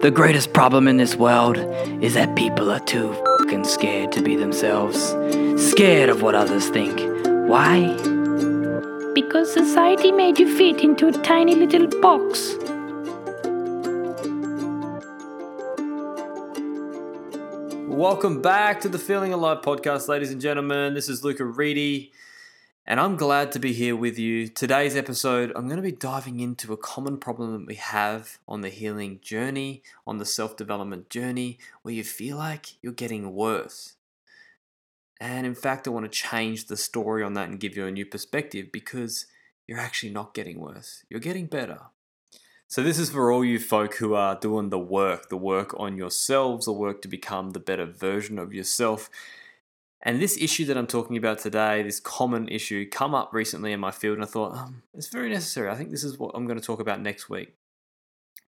[0.00, 1.56] The greatest problem in this world
[2.00, 4.96] is that people are too fucking scared to be themselves.
[5.60, 7.00] Scared of what others think.
[7.48, 7.96] Why?
[9.12, 12.54] Because society made you fit into a tiny little box.
[17.88, 20.94] Welcome back to the Feeling Alive podcast, ladies and gentlemen.
[20.94, 22.12] This is Luka Reedy,
[22.88, 24.48] and I'm glad to be here with you.
[24.48, 28.62] Today's episode, I'm going to be diving into a common problem that we have on
[28.62, 33.96] the healing journey, on the self development journey, where you feel like you're getting worse.
[35.20, 37.90] And in fact, I want to change the story on that and give you a
[37.90, 39.26] new perspective because
[39.66, 41.80] you're actually not getting worse, you're getting better.
[42.68, 45.98] So, this is for all you folk who are doing the work, the work on
[45.98, 49.10] yourselves, the work to become the better version of yourself.
[50.02, 53.80] And this issue that I'm talking about today, this common issue, come up recently in
[53.80, 55.68] my field, and I thought, um, it's very necessary.
[55.68, 57.54] I think this is what I'm going to talk about next week.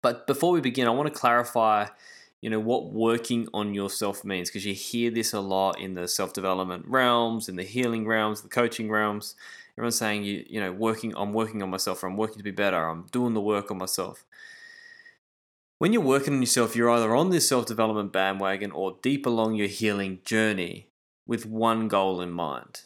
[0.00, 1.88] But before we begin, I want to clarify,
[2.40, 6.06] you know, what working on yourself means, because you hear this a lot in the
[6.06, 9.34] self-development realms, in the healing realms, the coaching realms.
[9.76, 12.50] Everyone's saying you you know working I'm working on myself or I'm working to be
[12.50, 12.88] better.
[12.88, 14.24] I'm doing the work on myself.
[15.78, 19.68] When you're working on yourself, you're either on this self-development bandwagon or deep along your
[19.68, 20.89] healing journey
[21.30, 22.82] with one goal in mind.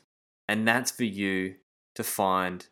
[0.47, 1.55] And that's for you
[1.95, 2.67] to find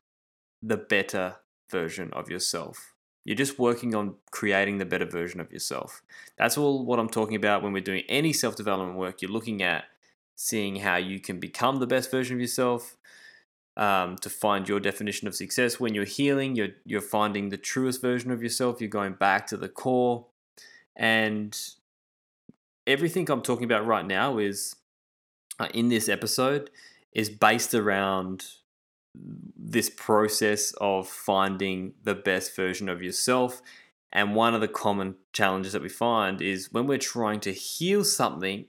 [0.62, 1.37] the better
[1.70, 2.92] version of yourself.
[3.25, 6.03] You're just working on creating the better version of yourself.
[6.37, 9.23] That's all what I'm talking about when we're doing any self development work.
[9.23, 9.84] You're looking at
[10.37, 12.98] seeing how you can become the best version of yourself,
[13.79, 15.81] um, to find your definition of success.
[15.81, 18.83] When you're healing, you're you're finding the truest version of yourself.
[18.83, 20.27] You're going back to the core,
[20.95, 21.59] and
[22.86, 24.77] everything I'm talking about right now is
[25.58, 26.70] uh, in this episode
[27.12, 28.47] is based around
[29.14, 33.61] this process of finding the best version of yourself.
[34.12, 38.05] And one of the common challenges that we find is when we're trying to heal
[38.05, 38.67] something.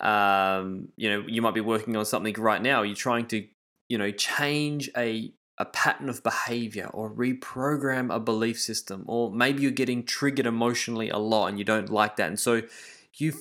[0.00, 2.82] Um, you know, you might be working on something right now.
[2.82, 3.46] You're trying to
[3.92, 9.60] you know, change a a pattern of behavior or reprogram a belief system or maybe
[9.60, 12.62] you're getting triggered emotionally a lot and you don't like that and so
[13.18, 13.34] you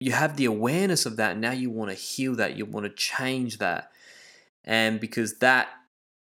[0.00, 2.90] you have the awareness of that now you want to heal that you want to
[2.90, 3.90] change that
[4.64, 5.68] and because that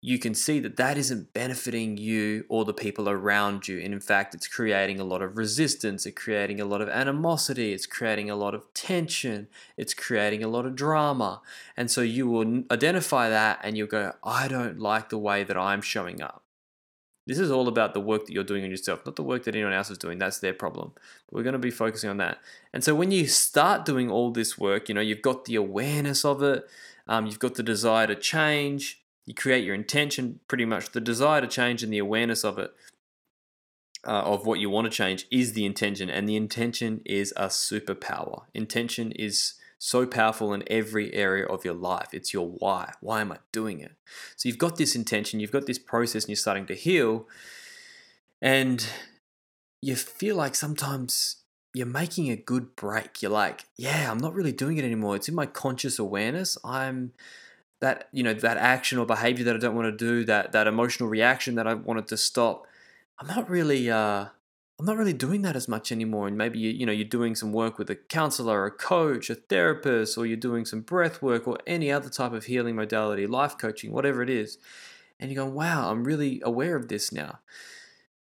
[0.04, 3.80] you can see that that isn't benefiting you or the people around you.
[3.80, 7.72] And in fact, it's creating a lot of resistance, it's creating a lot of animosity,
[7.72, 9.48] it's creating a lot of tension,
[9.78, 11.42] it's creating a lot of drama.
[11.78, 15.56] And so you will identify that and you'll go, I don't like the way that
[15.56, 16.44] I'm showing up.
[17.28, 19.56] This is all about the work that you're doing on yourself, not the work that
[19.56, 20.18] anyone else is doing.
[20.18, 20.94] That's their problem.
[21.32, 22.40] We're going to be focusing on that.
[22.74, 26.26] And so when you start doing all this work, you know, you've got the awareness
[26.26, 26.68] of it,
[27.08, 31.42] um, you've got the desire to change you create your intention pretty much the desire
[31.42, 32.74] to change and the awareness of it
[34.06, 37.48] uh, of what you want to change is the intention and the intention is a
[37.48, 42.10] superpower intention is so powerful in every area of your life.
[42.14, 42.94] It's your why.
[43.02, 43.94] Why am i doing it?
[44.36, 47.28] So you've got this intention you've got this process and you're starting to heal
[48.44, 48.86] and
[49.82, 51.38] you feel like sometimes
[51.74, 53.24] you're making a good break.
[53.24, 55.16] You're like yeah i'm not really doing it anymore.
[55.16, 56.60] It's in my conscious awareness.
[56.64, 57.14] I'm
[57.80, 60.68] that you know that action or behavior that I don't want to do, that that
[60.68, 62.68] emotional reaction that I wanted to stop,
[63.20, 64.26] I'm not really uh,
[64.82, 66.28] I'm not really doing that as much anymore.
[66.28, 69.36] And maybe you you know you're doing some work with a counselor, a coach, a
[69.36, 73.60] therapist, or you're doing some breath work or any other type of healing modality, life
[73.60, 74.58] coaching, whatever it is,
[75.20, 77.42] and you're going, wow, I'm really aware of this now.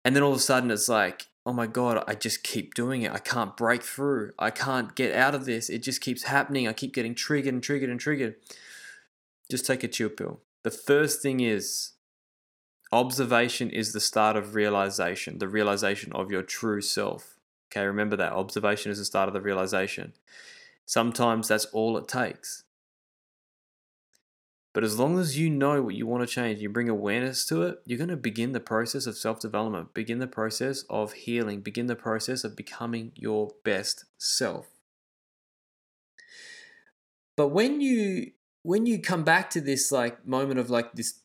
[0.03, 3.03] And then all of a sudden it's like, oh my god, I just keep doing
[3.03, 3.13] it.
[3.13, 4.33] I can't break through.
[4.37, 5.69] I can't get out of this.
[5.69, 6.67] It just keeps happening.
[6.67, 8.35] I keep getting triggered and triggered and triggered
[9.49, 10.41] just take a chill pill.
[10.63, 11.92] The first thing is
[12.93, 17.37] observation is the start of realization, the realization of your true self.
[17.71, 18.33] Okay, remember that.
[18.33, 20.13] Observation is the start of the realization.
[20.85, 22.63] Sometimes that's all it takes.
[24.73, 27.63] But as long as you know what you want to change, you bring awareness to
[27.63, 31.61] it, you're going to begin the process of self development, begin the process of healing,
[31.61, 34.67] begin the process of becoming your best self.
[37.35, 38.31] But when you
[38.61, 41.19] when you come back to this like moment of like this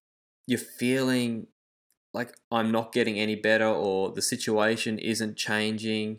[0.47, 1.47] you're feeling
[2.19, 6.19] like I'm not getting any better or the situation isn't changing.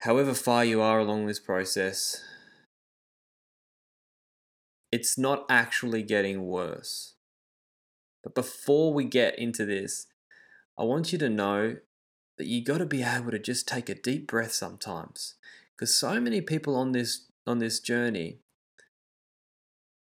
[0.00, 2.24] However far you are along this process
[4.90, 7.14] it's not actually getting worse.
[8.22, 10.06] But before we get into this
[10.78, 11.76] I want you to know
[12.38, 15.34] that you got to be able to just take a deep breath sometimes
[15.76, 18.38] because so many people on this on this journey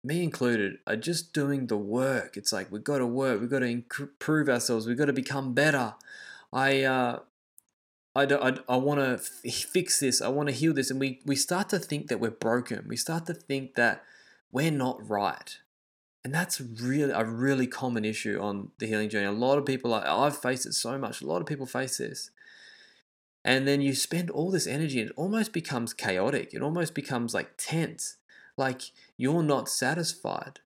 [0.03, 2.37] me included, are just doing the work.
[2.37, 5.53] It's like we've got to work, we've got to improve ourselves, we've got to become
[5.53, 5.95] better.
[6.51, 7.19] I, uh,
[8.15, 10.21] I, I, I want to f- fix this.
[10.21, 10.91] I want to heal this.
[10.91, 12.85] And we, we start to think that we're broken.
[12.87, 14.03] We start to think that
[14.51, 15.57] we're not right.
[16.23, 19.25] And that's really a really common issue on the healing journey.
[19.25, 21.21] A lot of people, I've faced it so much.
[21.21, 22.31] A lot of people face this.
[23.43, 26.53] And then you spend all this energy, and it almost becomes chaotic.
[26.53, 28.17] It almost becomes like tense,
[28.61, 28.81] like
[29.17, 30.59] you're not satisfied.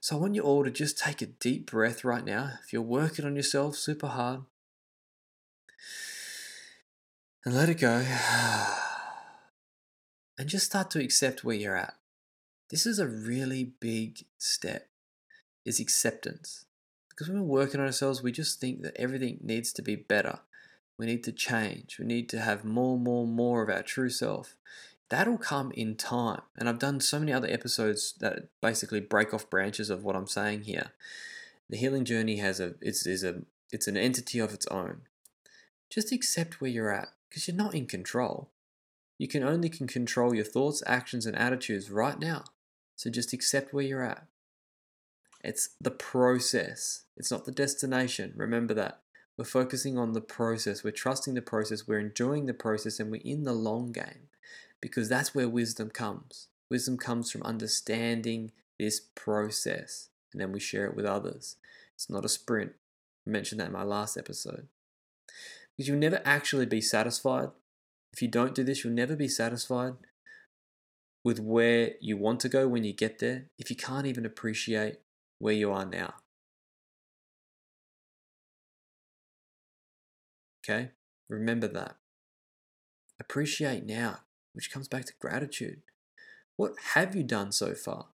[0.00, 2.52] So I want you all to just take a deep breath right now.
[2.64, 4.42] If you're working on yourself super hard,
[7.44, 8.04] and let it go.
[10.38, 11.96] And just start to accept where you're at.
[12.70, 14.88] This is a really big step,
[15.66, 16.64] is acceptance.
[17.10, 20.38] Because when we're working on ourselves, we just think that everything needs to be better.
[20.98, 21.98] We need to change.
[21.98, 24.56] We need to have more, more, more of our true self.
[25.10, 26.42] That'll come in time.
[26.56, 30.28] And I've done so many other episodes that basically break off branches of what I'm
[30.28, 30.92] saying here.
[31.68, 33.42] The healing journey has a it's is a
[33.72, 35.02] it's an entity of its own.
[35.90, 38.50] Just accept where you're at because you're not in control.
[39.18, 42.44] You can only can control your thoughts, actions, and attitudes right now.
[42.94, 44.26] So just accept where you're at.
[45.42, 47.04] It's the process.
[47.16, 48.32] It's not the destination.
[48.36, 49.00] Remember that.
[49.36, 50.84] We're focusing on the process.
[50.84, 51.88] We're trusting the process.
[51.88, 54.29] We're enjoying the process and we're in the long game
[54.80, 56.48] because that's where wisdom comes.
[56.70, 61.56] Wisdom comes from understanding this process and then we share it with others.
[61.94, 62.72] It's not a sprint.
[63.26, 64.68] I mentioned that in my last episode.
[65.76, 67.50] Because you'll never actually be satisfied.
[68.12, 69.94] If you don't do this, you'll never be satisfied
[71.24, 74.96] with where you want to go when you get there if you can't even appreciate
[75.38, 76.14] where you are now.
[80.64, 80.90] Okay?
[81.28, 81.96] Remember that.
[83.18, 84.20] Appreciate now,
[84.52, 85.82] which comes back to gratitude.
[86.56, 88.08] What have you done so far?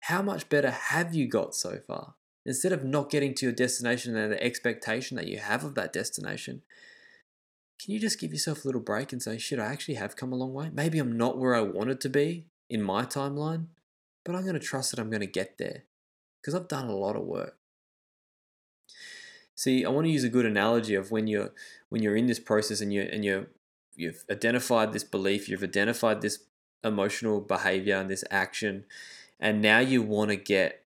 [0.00, 2.14] How much better have you got so far?
[2.44, 5.92] Instead of not getting to your destination and the expectation that you have of that
[5.92, 6.62] destination,
[7.82, 10.32] can you just give yourself a little break and say, shit, I actually have come
[10.32, 10.70] a long way?
[10.72, 13.66] Maybe I'm not where I wanted to be in my timeline,
[14.24, 15.84] but I'm going to trust that I'm going to get there
[16.40, 17.56] because I've done a lot of work.
[19.56, 21.52] See, I want to use a good analogy of when you're
[21.88, 23.46] when you're in this process and you're and you
[23.96, 26.40] you've identified this belief, you've identified this
[26.84, 28.84] emotional behavior and this action,
[29.40, 30.86] and now you want to get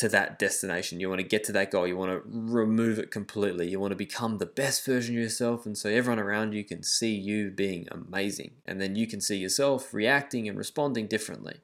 [0.00, 0.98] to that destination.
[0.98, 1.86] You want to get to that goal.
[1.86, 3.68] You want to remove it completely.
[3.68, 5.66] You want to become the best version of yourself.
[5.66, 8.52] And so everyone around you can see you being amazing.
[8.64, 11.60] And then you can see yourself reacting and responding differently.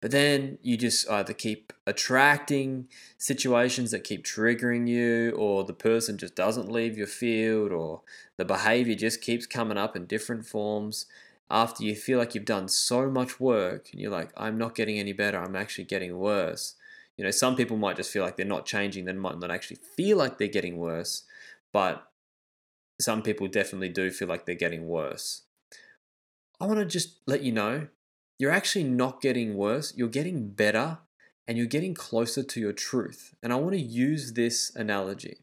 [0.00, 2.88] But then you just either keep attracting
[3.18, 8.02] situations that keep triggering you, or the person just doesn't leave your field, or
[8.36, 11.06] the behavior just keeps coming up in different forms
[11.50, 14.98] after you feel like you've done so much work and you're like, I'm not getting
[14.98, 16.76] any better, I'm actually getting worse
[17.20, 19.76] you know, some people might just feel like they're not changing, they might not actually
[19.94, 21.24] feel like they're getting worse,
[21.70, 22.10] but
[22.98, 25.42] some people definitely do feel like they're getting worse.
[26.58, 27.88] I want to just let you know
[28.40, 30.96] you're actually not getting worse, you're getting better
[31.46, 33.34] and you're getting closer to your truth.
[33.42, 35.40] And I want to use this analogy.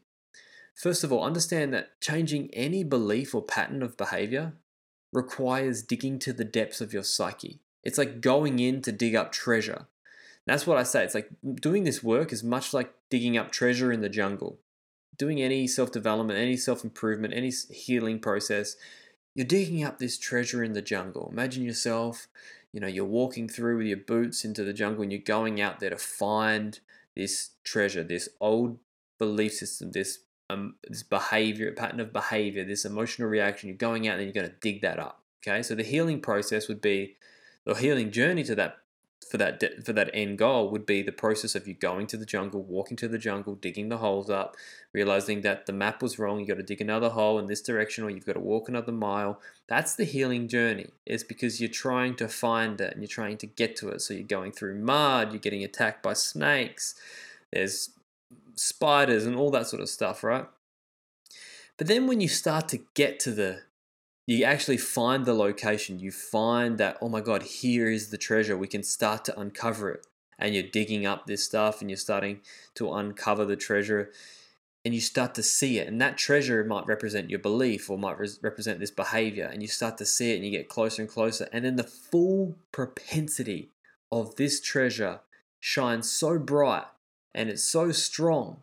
[0.74, 4.54] First of all, understand that changing any belief or pattern of behavior
[5.12, 7.60] requires digging to the depths of your psyche.
[7.84, 9.86] It's like going in to dig up treasure.
[10.44, 11.04] That's what I say.
[11.04, 14.58] It's like doing this work is much like digging up treasure in the jungle.
[15.16, 18.74] Doing any self development, any self improvement, any healing process,
[19.36, 21.28] you're digging up this treasure in the jungle.
[21.30, 22.26] Imagine yourself,
[22.72, 25.80] you know, you're walking through with your boots into the jungle and you're going out
[25.80, 26.80] there to find
[27.16, 28.78] this treasure, this old
[29.18, 30.20] belief system, this
[30.50, 33.68] um, this behavior, pattern of behavior, this emotional reaction.
[33.68, 35.22] You're going out and you're going to dig that up.
[35.46, 37.16] Okay, so the healing process would be
[37.64, 38.78] the healing journey to that
[39.28, 42.16] for that de- for that end goal would be the process of you going to
[42.16, 44.56] the jungle, walking to the jungle, digging the holes up,
[44.92, 46.40] realizing that the map was wrong.
[46.40, 48.92] You got to dig another hole in this direction, or you've got to walk another
[48.92, 49.40] mile.
[49.68, 50.88] That's the healing journey.
[51.04, 54.00] It's because you're trying to find it and you're trying to get to it.
[54.00, 56.94] So you're going through mud, you're getting attacked by snakes,
[57.52, 57.90] there's
[58.54, 60.46] spiders and all that sort of stuff, right?
[61.76, 63.60] But then when you start to get to the
[64.28, 65.98] you actually find the location.
[65.98, 68.58] You find that, oh my God, here is the treasure.
[68.58, 70.06] We can start to uncover it.
[70.38, 72.40] And you're digging up this stuff and you're starting
[72.74, 74.12] to uncover the treasure
[74.84, 75.88] and you start to see it.
[75.88, 79.46] And that treasure might represent your belief or might res- represent this behavior.
[79.46, 81.48] And you start to see it and you get closer and closer.
[81.50, 83.70] And then the full propensity
[84.12, 85.20] of this treasure
[85.58, 86.86] shines so bright
[87.34, 88.62] and it's so strong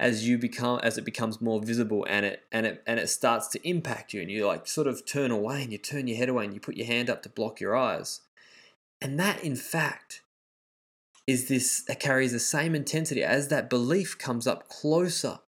[0.00, 3.48] as you become as it becomes more visible and it and it and it starts
[3.48, 6.28] to impact you and you like sort of turn away and you turn your head
[6.28, 8.20] away and you put your hand up to block your eyes
[9.00, 10.22] and that in fact
[11.26, 15.40] is this carries the same intensity as that belief comes up closer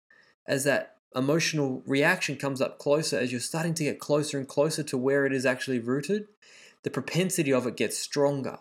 [0.47, 4.83] as that emotional reaction comes up closer, as you're starting to get closer and closer
[4.83, 6.27] to where it is actually rooted,
[6.83, 8.59] the propensity of it gets stronger.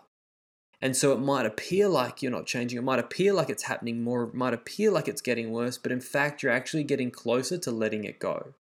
[0.82, 4.02] And so it might appear like you're not changing, it might appear like it's happening
[4.02, 7.58] more, it might appear like it's getting worse, but in fact, you're actually getting closer
[7.58, 8.54] to letting it go.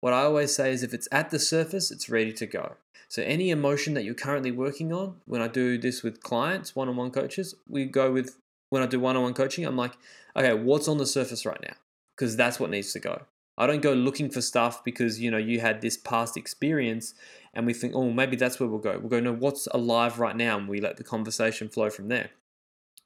[0.00, 2.72] What I always say is if it's at the surface, it's ready to go.
[3.08, 6.88] So, any emotion that you're currently working on, when I do this with clients, one
[6.88, 8.38] on one coaches, we go with,
[8.70, 9.92] when I do one on one coaching, I'm like,
[10.34, 11.74] okay, what's on the surface right now?
[12.16, 13.22] Because that's what needs to go.
[13.58, 17.14] I don't go looking for stuff because you know you had this past experience
[17.54, 18.98] and we think, oh, maybe that's where we'll go.
[18.98, 20.56] We'll go, no, what's alive right now?
[20.58, 22.30] And we let the conversation flow from there.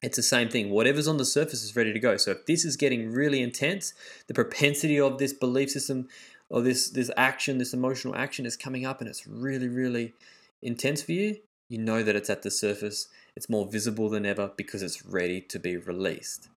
[0.03, 0.71] It's the same thing.
[0.71, 2.17] Whatever's on the surface is ready to go.
[2.17, 3.93] So if this is getting really intense,
[4.29, 6.09] the propensity of this belief system
[6.49, 10.15] or this this action, this emotional action is coming up and it's really, really
[10.63, 11.39] intense for you,
[11.69, 13.09] you know that it's at the surface.
[13.35, 16.49] It's more visible than ever because it's ready to be released.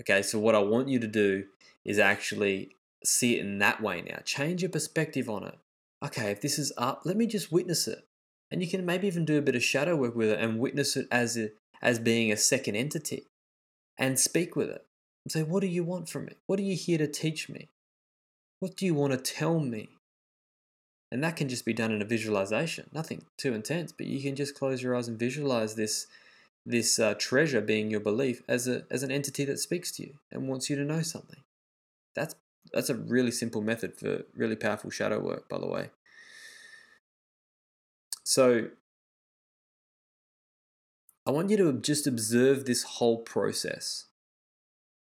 [0.00, 1.44] Okay, so what I want you to do
[1.84, 4.20] is actually see it in that way now.
[4.24, 5.58] Change your perspective on it.
[6.04, 8.06] Okay, if this is up, let me just witness it.
[8.50, 10.96] And you can maybe even do a bit of shadow work with it and witness
[10.96, 11.50] it as a,
[11.82, 13.26] as being a second entity
[13.98, 14.84] and speak with it.
[15.24, 16.32] And say, what do you want from me?
[16.46, 17.68] What are you here to teach me?
[18.60, 19.90] What do you want to tell me?
[21.12, 24.36] And that can just be done in a visualization, nothing too intense, but you can
[24.36, 26.06] just close your eyes and visualize this
[26.66, 30.14] this uh, treasure being your belief as a as an entity that speaks to you
[30.30, 31.40] and wants you to know something.
[32.14, 32.34] That's
[32.72, 35.90] that's a really simple method for really powerful shadow work, by the way.
[38.24, 38.68] So
[41.26, 44.06] I want you to just observe this whole process.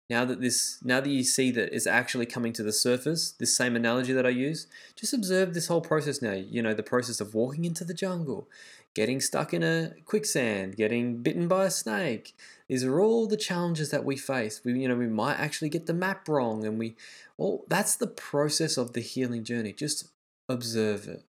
[0.09, 3.55] Now that this now that you see that it's actually coming to the surface, this
[3.55, 6.33] same analogy that I use, just observe this whole process now.
[6.33, 8.49] You know, the process of walking into the jungle,
[8.93, 12.35] getting stuck in a quicksand, getting bitten by a snake.
[12.67, 14.61] These are all the challenges that we face.
[14.63, 16.95] We, you know, we might actually get the map wrong, and we,
[17.37, 19.73] well, that's the process of the healing journey.
[19.73, 20.09] Just
[20.49, 21.23] observe it,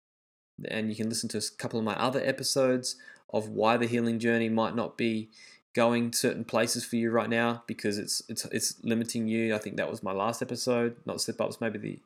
[0.68, 2.96] and you can listen to a couple of my other episodes
[3.32, 5.28] of why the healing journey might not be
[5.74, 9.54] going certain places for you right now because it's it's it's limiting you.
[9.54, 11.98] I think that was my last episode, not slip ups, maybe the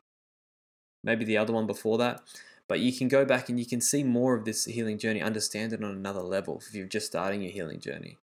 [1.03, 2.21] maybe the other one before that.
[2.67, 5.73] But you can go back and you can see more of this healing journey, understand
[5.73, 8.17] it on another level if you're just starting your healing journey.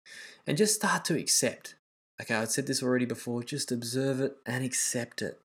[0.46, 1.76] And just start to accept.
[2.22, 5.42] Okay, I've said this already before, just observe it and accept it.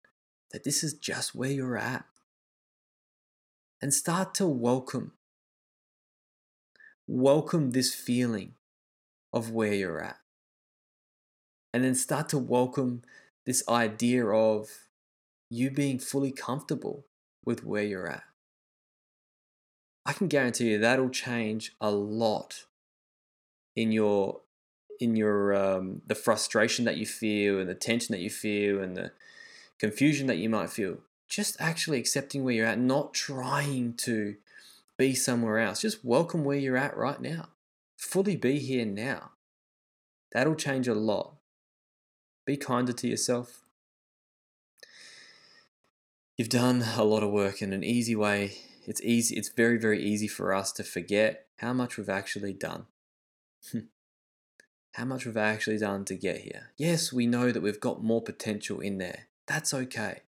[0.53, 2.05] That this is just where you're at.
[3.81, 5.13] And start to welcome.
[7.07, 8.55] Welcome this feeling
[9.33, 10.19] of where you're at.
[11.75, 13.03] And then start to welcome
[13.47, 14.69] this idea of
[15.51, 17.07] you being fully comfortable
[17.45, 18.23] with where you're at.
[20.05, 22.65] I can guarantee you that'll change a lot
[23.77, 24.41] in your
[25.01, 28.97] in your um, the frustration that you feel and the tension that you feel and
[28.97, 29.13] the
[29.79, 30.99] confusion that you might feel.
[31.29, 34.37] Just actually accepting where you're at, not trying to
[34.99, 35.81] be somewhere else.
[35.81, 37.49] Just welcome where you're at right now.
[37.97, 39.31] Fully be here now.
[40.33, 41.35] That'll change a lot.
[42.47, 43.63] Be kinder to yourself.
[46.37, 50.03] You've done a lot of work in an easy way it's easy it's very very
[50.03, 52.87] easy for us to forget how much we've actually done.
[53.71, 53.79] Hmm.
[54.95, 56.73] How much we've actually done to get here.
[56.77, 59.29] Yes we know that we've got more potential in there.
[59.47, 60.21] That's okay.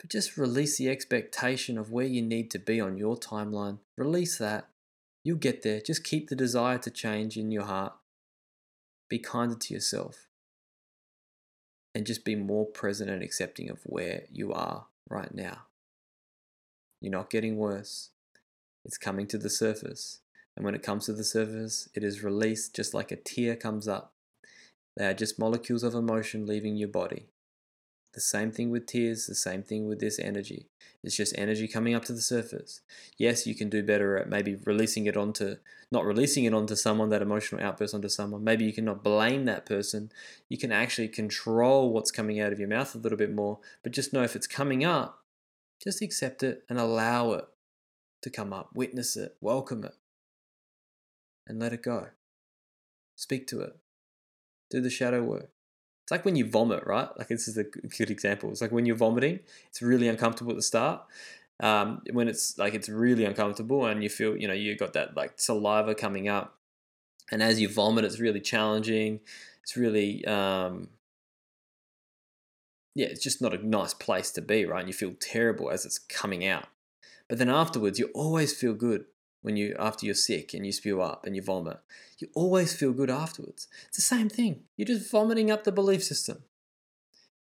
[0.00, 3.78] But just release the expectation of where you need to be on your timeline.
[3.96, 4.68] Release that.
[5.24, 5.80] You'll get there.
[5.80, 7.94] Just keep the desire to change in your heart.
[9.08, 10.28] Be kinder to yourself.
[11.94, 15.62] And just be more present and accepting of where you are right now
[17.04, 18.08] you're not getting worse.
[18.82, 20.20] It's coming to the surface.
[20.56, 23.86] And when it comes to the surface, it is released just like a tear comes
[23.86, 24.14] up.
[24.96, 27.26] They are just molecules of emotion leaving your body.
[28.14, 30.68] The same thing with tears, the same thing with this energy.
[31.02, 32.80] It's just energy coming up to the surface.
[33.18, 35.56] Yes, you can do better at maybe releasing it onto,
[35.90, 38.44] not releasing it onto someone, that emotional outburst onto someone.
[38.44, 40.12] Maybe you cannot blame that person.
[40.48, 43.92] You can actually control what's coming out of your mouth a little bit more, but
[43.92, 45.23] just know if it's coming up,
[45.82, 47.44] just accept it and allow it
[48.22, 48.70] to come up.
[48.74, 49.94] Witness it, welcome it,
[51.46, 52.08] and let it go.
[53.16, 53.76] Speak to it.
[54.70, 55.50] Do the shadow work.
[56.04, 57.08] It's like when you vomit, right?
[57.16, 58.50] Like this is a good example.
[58.50, 61.02] It's like when you're vomiting, it's really uncomfortable at the start.
[61.60, 65.16] Um, when it's like it's really uncomfortable and you feel, you know, you got that
[65.16, 66.58] like saliva coming up,
[67.30, 69.20] and as you vomit, it's really challenging.
[69.62, 70.88] It's really um,
[72.94, 74.80] yeah, it's just not a nice place to be, right?
[74.80, 76.66] And you feel terrible as it's coming out.
[77.28, 79.06] But then afterwards, you always feel good
[79.42, 81.78] when you after you're sick and you spew up and you vomit.
[82.18, 83.66] You always feel good afterwards.
[83.88, 84.62] It's the same thing.
[84.76, 86.44] You're just vomiting up the belief system.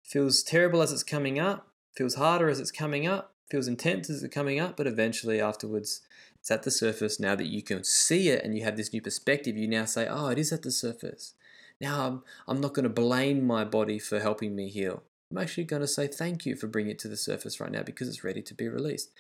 [0.03, 4.23] Feels terrible as it's coming up, feels harder as it's coming up, feels intense as
[4.23, 6.03] it's coming up, but eventually afterwards
[6.39, 7.21] it's at the surface.
[7.21, 10.07] Now that you can see it and you have this new perspective, you now say,
[10.09, 11.35] Oh, it is at the surface.
[11.81, 15.03] Now I'm, I'm not going to blame my body for helping me heal.
[15.31, 17.83] I'm actually going to say thank you for bringing it to the surface right now
[17.83, 19.11] because it's ready to be released.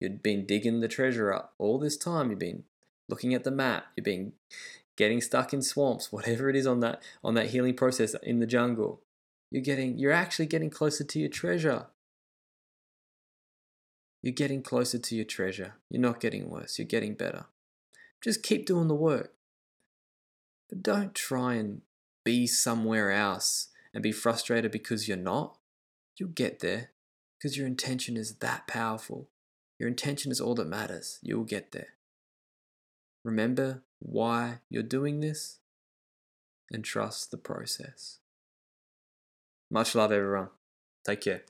[0.00, 2.30] You've been digging the treasure up all this time.
[2.30, 2.64] You've been
[3.08, 3.86] looking at the map.
[3.96, 4.32] You've been
[4.96, 8.46] getting stuck in swamps, whatever it is on that on that healing process in the
[8.46, 9.00] jungle.
[9.50, 11.86] You're getting you're actually getting closer to your treasure.
[14.22, 15.74] You're getting closer to your treasure.
[15.88, 16.78] You're not getting worse.
[16.78, 17.46] You're getting better.
[18.20, 19.32] Just keep doing the work.
[20.68, 21.80] But don't try and
[22.22, 25.56] be somewhere else and be frustrated because you're not.
[26.20, 26.90] You'll get there
[27.38, 29.30] because your intention is that powerful.
[29.78, 31.18] Your intention is all that matters.
[31.22, 31.94] You'll get there.
[33.24, 35.60] Remember why you're doing this
[36.70, 38.18] and trust the process.
[39.70, 40.50] Much love, everyone.
[41.06, 41.42] Take care.